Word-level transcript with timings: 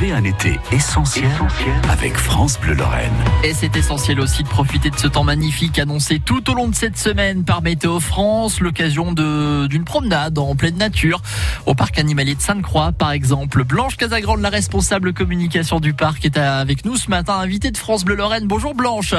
Vivez 0.00 0.12
un 0.12 0.24
été 0.24 0.58
essentiel, 0.72 1.30
avec 1.88 2.16
France 2.16 2.58
Bleu 2.58 2.74
Lorraine. 2.74 3.12
Et 3.44 3.54
c'est 3.54 3.76
essentiel 3.76 4.18
aussi 4.18 4.42
de 4.42 4.48
profiter 4.48 4.90
de 4.90 4.98
ce 4.98 5.06
temps 5.06 5.22
magnifique 5.22 5.78
annoncé 5.78 6.18
tout 6.18 6.50
au 6.50 6.54
long 6.54 6.66
de 6.66 6.74
cette 6.74 6.98
semaine 6.98 7.44
par 7.44 7.62
Météo 7.62 8.00
France, 8.00 8.60
l'occasion 8.60 9.12
d'une 9.12 9.84
promenade 9.84 10.38
en 10.38 10.56
pleine 10.56 10.78
nature 10.78 11.22
au 11.66 11.74
parc 11.74 11.98
animalier 11.98 12.34
de 12.34 12.40
Sainte-Croix 12.40 12.90
par 12.92 13.12
exemple. 13.12 13.62
Blanche 13.62 13.96
Casagrande, 13.96 14.40
la 14.40 14.48
responsable 14.48 15.12
communication 15.12 15.78
du 15.78 15.94
parc, 15.94 16.24
est 16.24 16.38
avec 16.38 16.84
nous 16.84 16.96
ce 16.96 17.08
matin, 17.08 17.34
invitée 17.34 17.70
de 17.70 17.76
France 17.76 18.04
Bleu 18.04 18.16
Lorraine. 18.16 18.48
Bonjour 18.48 18.74
Blanche. 18.74 19.14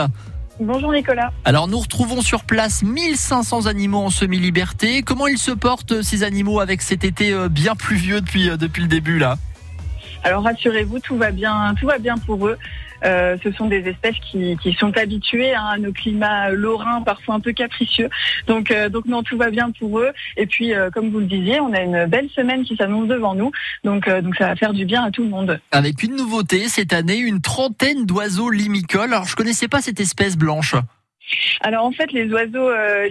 Bonjour 0.59 0.91
Nicolas. 0.91 1.31
Alors 1.45 1.69
nous 1.69 1.79
retrouvons 1.79 2.21
sur 2.21 2.43
place 2.43 2.83
1500 2.83 3.67
animaux 3.67 3.99
en 3.99 4.09
semi-liberté. 4.09 5.03
Comment 5.03 5.27
ils 5.27 5.37
se 5.37 5.51
portent 5.51 6.01
ces 6.01 6.23
animaux 6.23 6.59
avec 6.59 6.81
cet 6.81 7.05
été 7.05 7.31
euh, 7.31 7.47
bien 7.47 7.75
pluvieux 7.75 8.19
depuis, 8.19 8.49
euh, 8.49 8.57
depuis 8.57 8.81
le 8.81 8.89
début 8.89 9.19
là? 9.19 9.37
Alors 10.25 10.43
rassurez-vous, 10.43 10.99
tout 10.99 11.17
va 11.17 11.29
bien, 11.29 11.75
tout 11.79 11.85
va 11.85 11.99
bien 11.99 12.17
pour 12.17 12.47
eux. 12.47 12.57
Euh, 13.03 13.38
ce 13.43 13.52
sont 13.52 13.67
des 13.67 13.88
espèces 13.88 14.16
qui, 14.31 14.57
sont 14.79 14.97
habituées 14.97 15.53
hein, 15.53 15.66
à 15.73 15.77
nos 15.77 15.91
climats 15.91 16.49
lorrains, 16.49 17.03
parfois 17.03 17.35
un 17.35 17.39
peu 17.39 17.53
capricieux. 17.53 18.09
Donc, 18.47 18.71
euh, 18.71 18.89
donc 18.89 19.05
non, 19.05 19.21
tout 19.21 19.38
va 19.38 19.52
bien 19.52 19.69
pour 19.69 19.99
eux. 19.99 20.09
Et 20.35 20.47
puis, 20.47 20.73
euh, 20.73 20.89
comme 20.89 21.11
vous 21.11 21.19
le 21.19 21.27
disiez, 21.27 21.59
on 21.59 21.71
a 21.73 21.81
une 21.81 22.07
belle 22.07 22.27
semaine 22.31 22.63
qui 22.63 22.75
s'annonce 22.75 23.07
devant 23.07 23.35
nous. 23.35 23.52
Donc, 23.83 24.05
ça 24.07 24.47
va 24.47 24.55
faire 24.55 24.73
du 24.73 24.85
bien 24.85 25.03
à 25.03 25.11
tout 25.11 25.21
le 25.21 25.30
monde. 25.30 25.59
Avec 25.71 26.02
une 26.02 26.16
nouveauté 26.16 26.67
cette 26.69 26.94
année, 26.94 27.17
une 27.17 27.41
trentaine 27.41 28.07
d'oiseaux 28.07 28.49
limicoles. 28.49 29.13
Alors, 29.13 29.25
je 29.25 29.35
connaissais 29.35 29.67
pas 29.67 29.81
cette 29.81 29.99
espèce 29.99 30.38
blanche. 30.38 30.73
Alors 31.61 31.85
en 31.85 31.91
fait, 31.91 32.11
les 32.11 32.31
oiseaux 32.31 32.70
euh, 32.70 33.09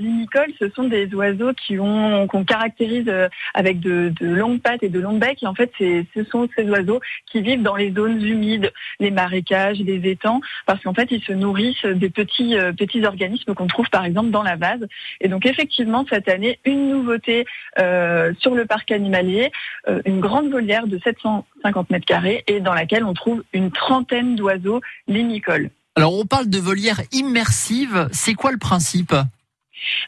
ce 0.60 0.68
sont 0.70 0.84
des 0.84 1.12
oiseaux 1.14 1.52
qui 1.54 1.78
ont 1.78 2.26
qu'on 2.26 2.44
caractérise 2.44 3.08
euh, 3.08 3.28
avec 3.54 3.80
de, 3.80 4.12
longues 4.20 4.60
pattes 4.60 4.82
et 4.82 4.88
de 4.88 5.00
longs 5.00 5.18
becs. 5.18 5.42
Et 5.42 5.46
en 5.46 5.54
fait, 5.54 5.72
ce 5.78 6.24
sont 6.30 6.48
ces 6.56 6.68
oiseaux 6.68 7.00
qui 7.30 7.40
vivent 7.40 7.62
dans 7.62 7.76
les 7.76 7.92
zones 7.92 8.22
humides, 8.22 8.72
les 9.00 9.10
marécages, 9.10 9.78
les 9.78 10.08
étangs, 10.08 10.40
parce 10.66 10.82
qu'en 10.82 10.94
fait, 10.94 11.10
ils 11.10 11.22
se 11.22 11.32
nourrissent 11.32 11.84
des 11.84 12.10
petits 12.10 12.56
euh, 12.56 12.72
petits 12.72 13.04
organismes 13.04 13.54
qu'on 13.54 13.66
trouve 13.66 13.88
par 13.90 14.04
exemple 14.04 14.30
dans 14.30 14.42
la 14.42 14.56
vase. 14.56 14.86
Et 15.20 15.28
donc 15.28 15.46
effectivement, 15.46 16.04
cette 16.08 16.28
année, 16.28 16.58
une 16.64 16.90
nouveauté 16.90 17.46
sur 18.38 18.54
le 18.54 18.64
parc 18.66 18.90
animalier, 18.92 19.50
une 20.04 20.20
grande 20.20 20.50
volière 20.50 20.86
de 20.86 20.98
750 20.98 21.90
mètres 21.90 22.06
carrés 22.06 22.44
et 22.46 22.60
dans 22.60 22.74
laquelle 22.74 23.04
on 23.04 23.14
trouve 23.14 23.42
une 23.52 23.70
trentaine 23.70 24.36
d'oiseaux 24.36 24.80
limicoles. 25.08 25.70
Alors 25.96 26.18
on 26.18 26.26
parle 26.26 26.48
de 26.50 26.58
volière 26.58 27.02
immersive, 27.12 28.08
c'est 28.12 28.34
quoi 28.34 28.50
le 28.50 28.58
principe? 28.58 29.14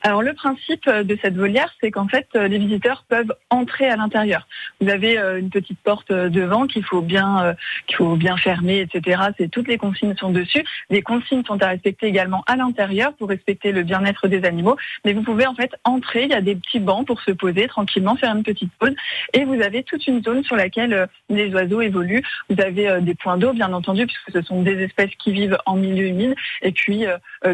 Alors 0.02 0.22
le 0.22 0.32
principe 0.34 0.88
de 0.88 1.18
cette 1.20 1.36
volière, 1.36 1.74
c'est 1.80 1.90
qu'en 1.90 2.08
fait 2.08 2.28
les 2.34 2.58
visiteurs 2.58 3.04
peuvent 3.08 3.34
entrer 3.50 3.88
à 3.88 3.96
l'intérieur. 3.96 4.46
Vous 4.80 4.88
avez 4.88 5.18
euh, 5.18 5.38
une 5.38 5.50
petite 5.50 5.78
porte 5.80 6.10
euh, 6.10 6.28
devant 6.28 6.66
qu'il 6.66 6.84
faut 6.84 7.02
bien 7.02 7.44
euh, 7.44 7.54
qu'il 7.86 7.96
faut 7.96 8.16
bien 8.16 8.36
fermer, 8.36 8.80
etc. 8.80 9.22
C'est 9.38 9.50
toutes 9.50 9.68
les 9.68 9.78
consignes 9.78 10.14
sont 10.16 10.30
dessus. 10.30 10.64
Les 10.90 11.02
consignes 11.02 11.44
sont 11.44 11.60
à 11.62 11.68
respecter 11.68 12.06
également 12.06 12.42
à 12.46 12.56
l'intérieur 12.56 13.14
pour 13.14 13.28
respecter 13.28 13.72
le 13.72 13.82
bien-être 13.82 14.28
des 14.28 14.44
animaux. 14.44 14.76
Mais 15.04 15.12
vous 15.12 15.22
pouvez 15.22 15.46
en 15.46 15.54
fait 15.54 15.70
entrer. 15.84 16.24
Il 16.24 16.30
y 16.30 16.34
a 16.34 16.40
des 16.40 16.56
petits 16.56 16.80
bancs 16.80 17.06
pour 17.06 17.20
se 17.22 17.30
poser 17.30 17.66
tranquillement, 17.68 18.16
faire 18.16 18.34
une 18.34 18.42
petite 18.42 18.72
pause, 18.78 18.94
et 19.32 19.44
vous 19.44 19.60
avez 19.60 19.82
toute 19.82 20.06
une 20.06 20.22
zone 20.22 20.44
sur 20.44 20.56
laquelle 20.56 21.08
les 21.28 21.52
oiseaux 21.52 21.80
évoluent. 21.80 22.22
Vous 22.50 22.60
avez 22.60 23.00
des 23.00 23.14
points 23.14 23.36
d'eau, 23.36 23.52
bien 23.52 23.72
entendu, 23.72 24.06
puisque 24.06 24.32
ce 24.32 24.42
sont 24.42 24.62
des 24.62 24.82
espèces 24.82 25.14
qui 25.18 25.32
vivent 25.32 25.58
en 25.66 25.76
milieu 25.76 26.06
humide, 26.06 26.34
et 26.62 26.72
puis 26.72 27.04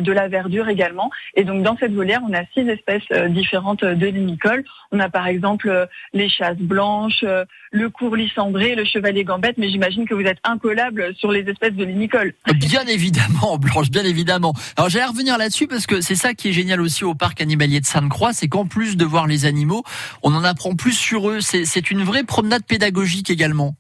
de 0.01 0.13
la 0.13 0.29
verdure 0.29 0.69
également. 0.69 1.11
Et 1.35 1.45
donc 1.45 1.63
dans 1.63 1.77
cette 1.77 1.93
volière, 1.93 2.21
on 2.29 2.33
a 2.33 2.45
six 2.55 2.69
espèces 2.69 3.07
différentes 3.31 3.85
de 3.85 4.07
limicoles. 4.07 4.65
On 4.91 5.01
a 5.01 5.09
par 5.09 5.27
exemple 5.27 5.89
les 6.13 6.29
chasses 6.29 6.59
blanches, 6.59 7.25
le 7.71 7.89
courlis 7.89 8.31
cendré, 8.35 8.75
le 8.75 8.85
chevalier 8.85 9.25
gambette, 9.25 9.57
mais 9.59 9.71
j'imagine 9.71 10.07
que 10.07 10.15
vous 10.15 10.23
êtes 10.23 10.39
incollable 10.45 11.15
sur 11.17 11.33
les 11.33 11.49
espèces 11.49 11.75
de 11.75 11.85
limicoles. 11.85 12.35
Bien 12.55 12.85
évidemment, 12.87 13.59
Blanche, 13.59 13.91
bien 13.91 14.05
évidemment. 14.05 14.55
Alors 14.77 14.89
j'allais 14.89 15.07
revenir 15.07 15.37
là-dessus 15.39 15.67
parce 15.67 15.87
que 15.87 16.01
c'est 16.01 16.15
ça 16.15 16.35
qui 16.35 16.49
est 16.49 16.53
génial 16.53 16.81
aussi 16.81 17.05
au 17.05 17.15
parc 17.15 17.41
animalier 17.41 17.81
de 17.81 17.87
Sainte-Croix, 17.87 18.33
c'est 18.33 18.49
qu'en 18.49 18.67
plus 18.67 18.97
de 18.97 19.05
voir 19.05 19.27
les 19.27 19.45
animaux, 19.45 19.83
on 20.23 20.35
en 20.35 20.45
apprend 20.45 20.75
plus 20.75 20.93
sur 20.93 21.29
eux. 21.29 21.41
C'est 21.41 21.91
une 21.91 22.03
vraie 22.03 22.25
promenade 22.25 22.65
pédagogique 22.65 23.31
également. 23.31 23.75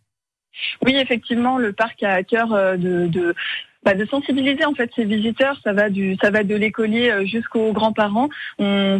Oui, 0.84 0.94
effectivement, 0.96 1.58
le 1.58 1.72
parc 1.72 2.02
a 2.02 2.12
à 2.12 2.22
cœur 2.22 2.52
euh, 2.52 2.76
de 2.76 3.34
bah, 3.84 3.94
de 3.94 4.04
sensibiliser 4.06 4.64
en 4.64 4.74
fait 4.74 4.90
ces 4.94 5.04
visiteurs. 5.04 5.58
Ça 5.64 5.72
va 5.72 5.90
du, 5.90 6.16
ça 6.22 6.30
va 6.30 6.44
de 6.44 6.54
l'écolier 6.54 7.10
euh, 7.10 7.24
jusqu'aux 7.24 7.72
grands-parents. 7.72 8.28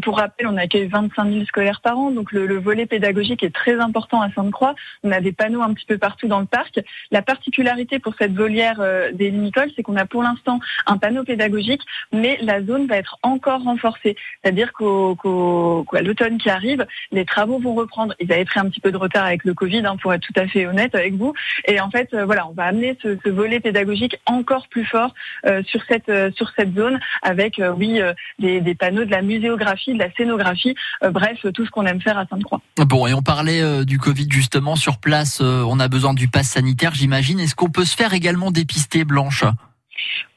Pour 0.03 0.17
rappel, 0.17 0.47
on 0.47 0.57
accueille 0.57 0.87
25 0.87 1.31
000 1.31 1.45
scolaires 1.45 1.81
par 1.81 1.99
an, 1.99 2.11
donc 2.11 2.33
le, 2.33 2.59
volet 2.59 2.87
pédagogique 2.87 3.43
est 3.43 3.55
très 3.55 3.79
important 3.79 4.21
à 4.21 4.31
Sainte-Croix. 4.33 4.75
On 5.05 5.13
a 5.13 5.21
des 5.21 5.33
panneaux 5.33 5.63
un 5.63 5.73
petit 5.73 5.87
peu 5.87 5.99
partout 5.99 6.29
dans 6.29 6.41
le 6.41 6.47
parc. 6.47 6.81
La 7.11 7.23
particularité 7.23 7.99
pour 7.99 8.15
cette 8.19 8.35
volière 8.35 8.81
euh, 8.81 9.13
des 9.13 9.31
limicoles, 9.31 9.71
c'est 9.77 9.83
qu'on 9.83 9.97
a 9.97 10.07
pour 10.07 10.23
l'instant 10.23 10.61
un 10.87 10.99
panneau 10.99 11.25
pédagogique, 11.25 11.83
mais 12.13 12.39
la 12.41 12.63
zone 12.63 12.87
va 12.87 12.97
être 12.97 13.19
encore 13.23 13.63
renforcée. 13.63 14.17
C'est-à-dire 14.43 14.73
qu'à 14.73 16.03
l'automne 16.03 16.39
qui 16.39 16.51
arrive, 16.51 16.87
les 17.11 17.25
travaux 17.25 17.59
vont 17.59 17.75
reprendre. 17.75 18.15
Ils 18.21 18.33
avaient 18.33 18.45
pris 18.45 18.61
un 18.61 18.69
petit 18.69 18.81
peu 18.81 18.93
de 18.93 18.97
retard 18.97 19.25
avec 19.25 19.45
le 19.45 19.55
Covid, 19.55 19.85
hein, 19.87 19.97
pour 20.01 20.13
être 20.13 20.23
tout 20.23 20.41
à 20.41 20.47
fait 20.47 20.67
honnête 20.67 20.95
avec 20.95 21.15
vous. 21.15 21.33
Et 21.67 21.81
en 21.81 21.91
fait, 21.91 22.13
euh, 22.15 22.25
voilà, 22.25 22.47
on 22.49 22.53
va 22.53 22.65
amener 22.65 22.97
ce, 23.03 23.17
ce 23.25 23.31
volet 23.31 23.61
pédagogique 23.61 24.19
encore 24.27 24.67
plus 24.73 24.85
fort 24.85 25.15
euh, 25.47 25.63
sur 25.65 25.81
cette 25.89 26.09
euh, 26.09 26.31
sur 26.35 26.51
cette 26.57 26.75
zone 26.75 26.99
avec 27.23 27.59
euh, 27.59 27.73
oui 27.73 28.01
des, 28.39 28.75
panneaux 28.75 29.05
de 29.05 29.11
la 29.11 29.23
muséographie, 29.23 29.93
de 29.93 29.99
la 29.99 30.11
scénographie, 30.13 30.75
bref 31.11 31.39
tout 31.55 31.65
ce 31.65 31.71
qu'on 31.71 31.85
aime 31.87 32.01
faire 32.01 32.19
à 32.19 32.27
Sainte-Croix. 32.27 32.61
Bon 32.79 33.07
et 33.07 33.15
on 33.15 33.23
parlait 33.23 33.85
du 33.85 33.99
Covid 33.99 34.27
justement 34.31 34.75
sur 34.77 34.99
place, 34.99 35.41
on 35.41 35.79
a 35.79 35.89
besoin 35.89 36.15
du 36.15 36.29
pass 36.29 36.49
sanitaire 36.49 36.95
j'imagine. 36.95 37.39
Est-ce 37.39 37.55
qu'on 37.55 37.71
peut 37.71 37.85
se 37.85 37.95
faire 37.95 38.15
également 38.15 38.51
dépister 38.51 39.05
Blanche? 39.05 39.45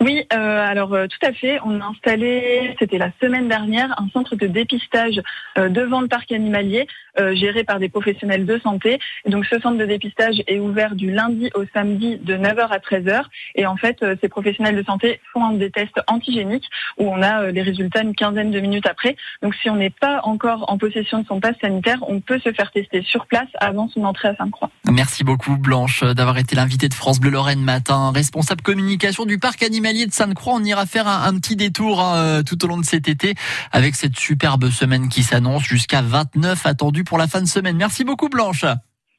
Oui, 0.01 0.25
euh, 0.33 0.67
alors 0.67 0.93
euh, 0.93 1.07
tout 1.07 1.25
à 1.25 1.31
fait. 1.31 1.59
On 1.63 1.79
a 1.79 1.85
installé, 1.85 2.75
c'était 2.79 2.97
la 2.97 3.11
semaine 3.21 3.47
dernière, 3.47 3.93
un 3.97 4.09
centre 4.09 4.35
de 4.35 4.47
dépistage 4.47 5.21
euh, 5.57 5.69
devant 5.69 6.01
le 6.01 6.07
parc 6.07 6.31
animalier, 6.31 6.87
géré 7.31 7.63
par 7.63 7.79
des 7.79 7.87
professionnels 7.87 8.45
de 8.45 8.59
santé. 8.59 8.99
Donc 9.25 9.45
ce 9.45 9.57
centre 9.61 9.77
de 9.77 9.85
dépistage 9.85 10.43
est 10.47 10.59
ouvert 10.59 10.95
du 10.95 11.11
lundi 11.11 11.49
au 11.55 11.63
samedi 11.73 12.17
de 12.17 12.35
9h 12.35 12.67
à 12.67 12.79
13h. 12.79 13.23
Et 13.55 13.65
en 13.65 13.77
fait, 13.77 14.03
ces 14.19 14.27
professionnels 14.27 14.75
de 14.75 14.83
santé 14.83 15.21
font 15.31 15.51
des 15.51 15.71
tests 15.71 16.01
antigéniques 16.07 16.67
où 16.97 17.09
on 17.09 17.21
a 17.21 17.51
les 17.51 17.61
résultats 17.61 18.01
une 18.01 18.15
quinzaine 18.15 18.51
de 18.51 18.59
minutes 18.59 18.85
après. 18.85 19.15
Donc 19.41 19.55
si 19.55 19.69
on 19.69 19.77
n'est 19.77 19.91
pas 19.91 20.19
encore 20.23 20.69
en 20.69 20.77
possession 20.77 21.19
de 21.19 21.25
son 21.25 21.39
passe 21.39 21.55
sanitaire, 21.61 21.99
on 22.09 22.19
peut 22.19 22.39
se 22.39 22.51
faire 22.51 22.69
tester 22.73 23.01
sur 23.01 23.27
place 23.27 23.47
avant 23.61 23.87
son 23.87 24.03
entrée 24.03 24.27
à 24.27 24.35
Sainte-Croix. 24.35 24.69
Merci 24.91 25.23
beaucoup 25.23 25.55
Blanche 25.55 26.03
d'avoir 26.03 26.37
été 26.37 26.57
l'invitée 26.57 26.89
de 26.89 26.93
France 26.93 27.21
Bleu 27.21 27.31
Lorraine 27.31 27.61
matin, 27.61 28.11
responsable 28.13 28.61
communication 28.61 29.25
du 29.25 29.39
parc 29.39 29.54
animalier 29.63 30.05
de 30.05 30.13
Sainte-Croix. 30.13 30.53
On 30.55 30.63
ira 30.63 30.85
faire 30.85 31.07
un, 31.07 31.33
petit 31.39 31.55
détour 31.55 32.01
hein, 32.01 32.17
euh, 32.17 32.43
tout 32.43 32.63
au 32.63 32.67
long 32.67 32.77
de 32.77 32.85
cet 32.85 33.07
été 33.07 33.35
avec 33.71 33.95
cette 33.95 34.17
superbe 34.17 34.69
semaine 34.69 35.09
qui 35.09 35.23
s'annonce 35.23 35.63
jusqu'à 35.63 36.01
29 36.01 36.65
attendus 36.65 37.03
pour 37.03 37.17
la 37.17 37.27
fin 37.27 37.41
de 37.41 37.47
semaine. 37.47 37.77
Merci 37.77 38.03
beaucoup 38.03 38.29
Blanche. 38.29 38.65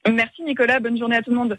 Merci 0.08 0.42
Nicolas, 0.44 0.80
bonne 0.80 0.98
journée 0.98 1.16
à 1.16 1.22
tout 1.22 1.30
le 1.30 1.36
monde. 1.36 1.58